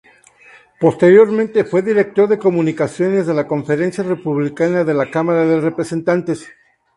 [0.79, 6.49] Posteriormente fue director de comunicaciones de la Conferencia Republicana de la Cámara de Representantes.